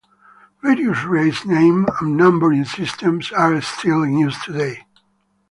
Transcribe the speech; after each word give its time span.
Various 0.63 1.03
race 1.03 1.45
name 1.45 1.85
and 1.99 2.17
numbering 2.17 2.65
systems 2.65 3.31
are 3.31 3.61
still 3.61 4.01
in 4.01 4.17
use 4.17 4.43
today. 4.43 4.87